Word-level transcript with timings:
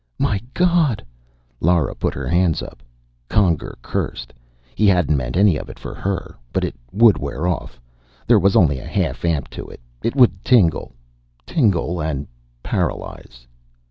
"My 0.17 0.41
God" 0.55 1.05
Lora 1.61 1.93
put 1.93 2.15
her 2.15 2.25
hands 2.27 2.63
up. 2.63 2.81
Conger 3.29 3.77
cursed. 3.83 4.33
He 4.73 4.87
hadn't 4.87 5.15
meant 5.15 5.37
any 5.37 5.57
of 5.57 5.69
it 5.69 5.77
for 5.77 5.93
her. 5.93 6.35
But 6.51 6.63
it 6.63 6.73
would 6.91 7.19
wear 7.19 7.45
off. 7.45 7.79
There 8.25 8.39
was 8.39 8.55
only 8.55 8.79
a 8.79 8.87
half 8.87 9.23
amp 9.23 9.47
to 9.51 9.67
it. 9.67 9.79
It 10.01 10.15
would 10.15 10.43
tingle. 10.43 10.93
Tingle, 11.45 12.01
and 12.01 12.25
paralyze. 12.63 13.45